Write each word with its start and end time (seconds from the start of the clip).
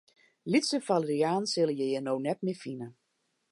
Lytse 0.53 0.79
falerianen 0.85 1.45
sille 1.53 1.77
je 1.81 1.89
hjir 1.91 2.03
no 2.07 2.17
net 2.29 2.43
mear 2.45 2.61
fine. 2.65 2.91